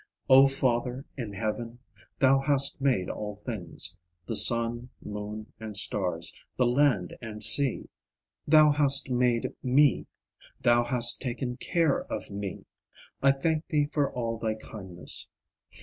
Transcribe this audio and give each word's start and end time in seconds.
O 0.31 0.47
Father 0.47 1.05
in 1.15 1.33
Heaven, 1.33 1.77
Thou 2.17 2.39
hast 2.39 2.81
made 2.81 3.07
all 3.07 3.35
things; 3.35 3.95
The 4.25 4.35
sun, 4.35 4.89
moon, 4.99 5.53
and 5.59 5.77
stars, 5.77 6.35
the 6.57 6.65
land 6.65 7.15
and 7.21 7.43
sea. 7.43 7.87
Thou 8.47 8.71
hast 8.71 9.11
made 9.11 9.53
me. 9.61 10.07
Thou 10.59 10.85
hast 10.85 11.21
taken 11.21 11.55
care 11.57 12.05
of 12.11 12.31
me. 12.31 12.65
I 13.21 13.31
thank 13.31 13.67
Thee 13.67 13.89
for 13.93 14.11
all 14.11 14.39
thy 14.39 14.55
kindness. 14.55 15.27